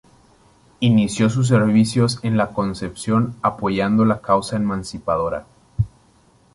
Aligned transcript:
Inició 0.79 1.29
sus 1.29 1.47
servicios 1.49 2.17
en 2.23 2.35
Concepción 2.55 3.35
apoyando 3.43 4.03
la 4.03 4.19
causa 4.19 4.55
emancipadora. 4.55 5.45